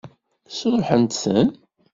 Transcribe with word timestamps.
Sṛuḥent-ten? 0.57 1.49